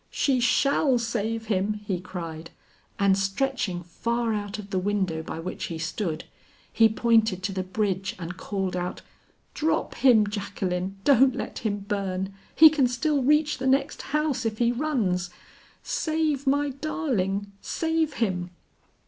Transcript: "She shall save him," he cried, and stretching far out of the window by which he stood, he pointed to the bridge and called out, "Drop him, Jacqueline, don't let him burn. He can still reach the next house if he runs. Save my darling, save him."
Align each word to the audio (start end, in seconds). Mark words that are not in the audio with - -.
"She 0.09 0.39
shall 0.39 0.97
save 0.97 1.45
him," 1.45 1.73
he 1.85 1.99
cried, 1.99 2.49
and 2.97 3.15
stretching 3.15 3.83
far 3.83 4.33
out 4.33 4.57
of 4.57 4.71
the 4.71 4.79
window 4.79 5.21
by 5.21 5.39
which 5.39 5.65
he 5.65 5.77
stood, 5.77 6.23
he 6.73 6.89
pointed 6.89 7.43
to 7.43 7.51
the 7.53 7.61
bridge 7.61 8.15
and 8.17 8.35
called 8.35 8.75
out, 8.75 9.03
"Drop 9.53 9.93
him, 9.93 10.25
Jacqueline, 10.25 10.97
don't 11.03 11.35
let 11.35 11.59
him 11.59 11.85
burn. 11.87 12.33
He 12.55 12.71
can 12.71 12.87
still 12.87 13.21
reach 13.21 13.59
the 13.59 13.67
next 13.67 14.01
house 14.01 14.43
if 14.43 14.57
he 14.57 14.71
runs. 14.71 15.29
Save 15.83 16.47
my 16.47 16.69
darling, 16.69 17.51
save 17.61 18.13
him." 18.13 18.49